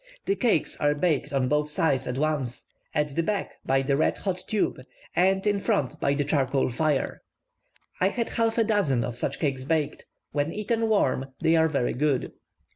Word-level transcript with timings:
The 0.25 0.35
cakes 0.35 0.75
are 0.77 0.95
baked 0.95 1.31
on 1.31 1.47
both 1.47 1.69
sides 1.69 2.07
at 2.07 2.17
once; 2.17 2.65
at 2.95 3.09
the 3.15 3.21
back 3.21 3.57
by 3.63 3.83
the 3.83 3.95
red 3.95 4.17
hot 4.17 4.43
tube, 4.47 4.81
and 5.15 5.45
in 5.45 5.59
front 5.59 5.99
by 5.99 6.15
the 6.15 6.23
charcoal 6.25 6.71
fire. 6.71 7.21
I 7.99 8.07
had 8.09 8.29
half 8.29 8.57
a 8.57 8.63
dozen 8.63 9.03
of 9.03 9.15
such 9.15 9.37
cakes 9.39 9.63
baked 9.63 10.07
when 10.31 10.51
eaten 10.51 10.89
warm, 10.89 11.27
they 11.39 11.55
are 11.55 11.67
very 11.67 11.93
good. 11.93 12.33